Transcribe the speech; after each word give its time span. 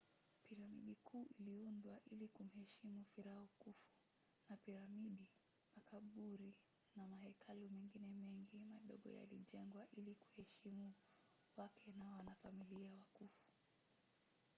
piramidi 0.45 0.95
kuu 1.03 1.27
iliundwa 1.39 1.99
ili 2.11 2.27
kumheshimu 2.27 3.05
firauni 3.15 3.49
khufu 3.59 3.93
na 4.49 4.57
piramidi 4.57 5.25
makaburi 5.75 6.53
na 6.95 7.07
mahekalu 7.07 7.69
mengine 7.69 8.09
mengi 8.09 8.59
madogo 8.59 9.11
yalijengwa 9.13 9.87
ili 9.97 10.15
kuheshimu 10.15 10.93
wake 11.57 11.93
na 11.97 12.09
wanafamilia 12.11 12.93
wa 12.93 13.03
khufu 13.13 13.49